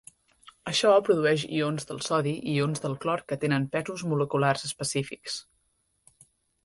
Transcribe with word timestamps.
Això 0.69 0.93
produeix 1.09 1.43
ions 1.57 1.85
del 1.91 2.01
sodi 2.07 2.33
i 2.39 2.55
ions 2.61 2.83
del 2.85 2.97
clor 3.05 3.23
que 3.33 3.39
tenen 3.47 3.69
pesos 3.77 4.07
moleculars 4.15 4.65
específics. 4.73 5.37